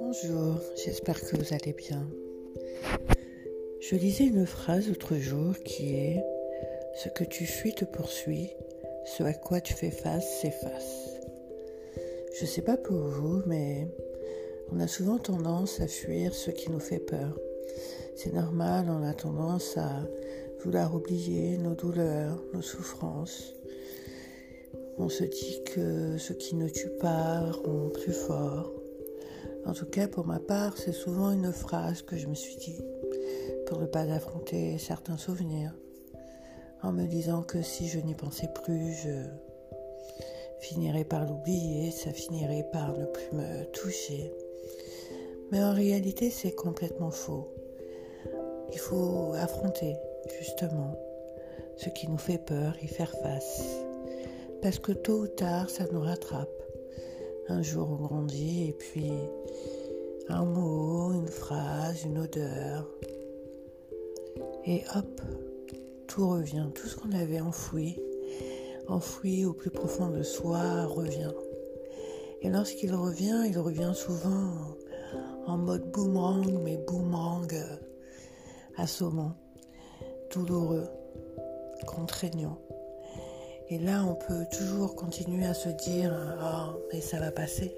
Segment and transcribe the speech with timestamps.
[0.00, 2.08] Bonjour, j'espère que vous allez bien.
[3.80, 6.24] Je lisais une phrase l'autre jour qui est
[6.96, 8.52] Ce que tu fuis te poursuit,
[9.04, 11.20] ce à quoi tu fais face s'efface.
[12.38, 13.88] Je ne sais pas pour vous, mais
[14.70, 17.38] on a souvent tendance à fuir ce qui nous fait peur.
[18.14, 20.08] C'est normal, on a tendance à
[20.64, 23.54] vouloir oublier nos douleurs, nos souffrances.
[24.98, 28.72] On se dit que ce qui ne tue pas rend plus fort.
[29.64, 32.80] En tout cas, pour ma part, c'est souvent une phrase que je me suis dit
[33.66, 35.72] pour ne pas affronter certains souvenirs,
[36.82, 39.24] en me disant que si je n'y pensais plus, je
[40.60, 44.32] finirais par l'oublier, ça finirait par ne plus me toucher.
[45.50, 47.48] Mais en réalité, c'est complètement faux.
[48.72, 49.96] Il faut affronter,
[50.38, 50.98] justement,
[51.76, 53.62] ce qui nous fait peur, y faire face.
[54.62, 56.48] Parce que tôt ou tard, ça nous rattrape.
[57.48, 59.10] Un jour, on grandit et puis
[60.28, 62.88] un mot, une phrase, une odeur.
[64.64, 65.20] Et hop,
[66.06, 66.68] tout revient.
[66.74, 67.98] Tout ce qu'on avait enfoui,
[68.86, 71.32] enfoui au plus profond de soi, revient.
[72.42, 74.76] Et lorsqu'il revient, il revient souvent
[75.46, 77.52] en mode boomerang, mais boomerang
[78.76, 79.34] assommant,
[80.32, 80.86] douloureux,
[81.86, 82.58] contraignant.
[83.72, 87.74] Et là, on peut toujours continuer à se dire Oh, mais ça va passer.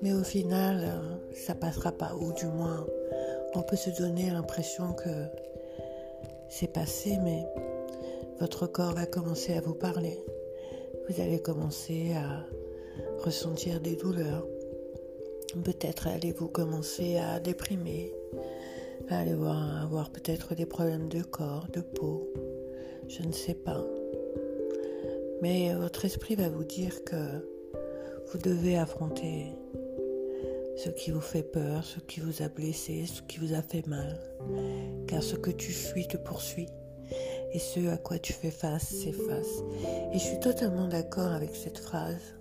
[0.00, 1.02] Mais au final,
[1.34, 2.86] ça passera pas, ou du moins,
[3.56, 5.10] on peut se donner l'impression que
[6.48, 7.44] c'est passé, mais
[8.38, 10.22] votre corps va commencer à vous parler.
[11.08, 12.46] Vous allez commencer à
[13.24, 14.46] ressentir des douleurs.
[15.64, 18.14] Peut-être allez-vous commencer à déprimer,
[19.08, 22.32] allez avoir, avoir peut-être des problèmes de corps, de peau,
[23.08, 23.84] je ne sais pas.
[25.42, 27.16] Mais votre esprit va vous dire que
[28.30, 29.46] vous devez affronter
[30.76, 33.86] ce qui vous fait peur, ce qui vous a blessé, ce qui vous a fait
[33.86, 34.18] mal.
[35.06, 36.68] Car ce que tu fuis te poursuit
[37.52, 39.62] et ce à quoi tu fais face s'efface.
[40.12, 42.34] Et je suis totalement d'accord avec cette phrase.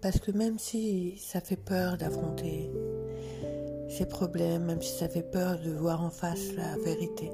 [0.00, 2.70] Parce que même si ça fait peur d'affronter
[3.88, 7.30] ces problèmes, même si ça fait peur de voir en face la vérité,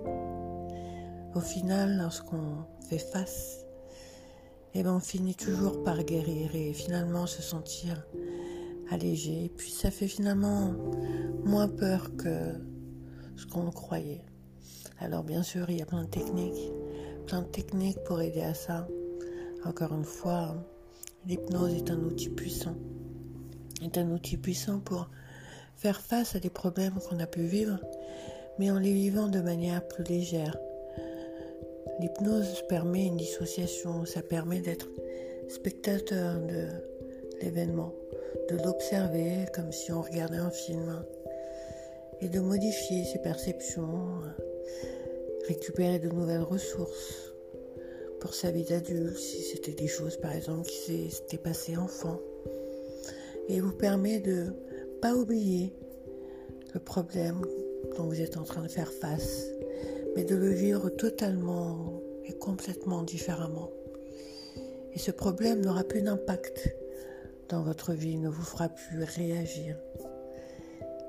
[1.34, 3.65] au final, lorsqu'on fait face,
[4.75, 8.06] eh ben on finit toujours par guérir et finalement se sentir
[8.91, 9.44] allégé.
[9.44, 10.72] Et puis ça fait finalement
[11.44, 12.54] moins peur que
[13.36, 14.22] ce qu'on croyait.
[14.98, 16.70] Alors bien sûr, il y a plein de techniques,
[17.26, 18.86] plein de techniques pour aider à ça.
[19.64, 20.54] Encore une fois,
[21.26, 22.76] l'hypnose est un outil puissant.
[23.82, 25.08] Est un outil puissant pour
[25.76, 27.78] faire face à des problèmes qu'on a pu vivre,
[28.58, 30.56] mais en les vivant de manière plus légère,
[32.00, 34.88] L'hypnose permet une dissociation, ça permet d'être
[35.49, 36.69] spectateur de
[37.43, 37.93] l'événement,
[38.49, 41.05] de l'observer comme si on regardait un film
[42.22, 44.22] et de modifier ses perceptions,
[45.47, 47.34] récupérer de nouvelles ressources
[48.19, 52.19] pour sa vie d'adulte, si c'était des choses par exemple qui s'étaient passées enfant,
[53.49, 54.55] et vous permet de
[55.03, 55.75] pas oublier
[56.72, 57.43] le problème
[57.99, 59.50] dont vous êtes en train de faire face,
[60.15, 63.71] mais de le vivre totalement et complètement différemment.
[64.93, 66.76] Et ce problème n'aura plus d'impact
[67.48, 69.76] dans votre vie, ne vous fera plus réagir.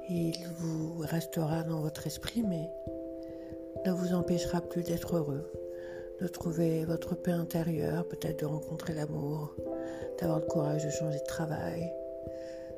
[0.09, 2.69] Il vous restera dans votre esprit, mais
[3.85, 5.51] ne vous empêchera plus d'être heureux,
[6.19, 9.55] de trouver votre paix intérieure, peut-être de rencontrer l'amour,
[10.19, 11.91] d'avoir le courage de changer de travail,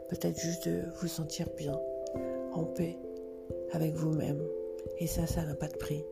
[0.09, 1.79] peut-être juste de vous sentir bien,
[2.53, 2.97] en paix
[3.71, 4.41] avec vous-même.
[4.99, 6.03] Et ça, ça n'a pas de prix.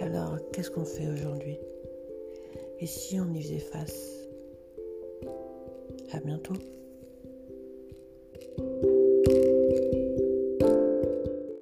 [0.00, 1.58] Alors, qu'est-ce qu'on fait aujourd'hui?
[2.80, 4.28] Et si on y faisait face?
[6.12, 6.54] À bientôt.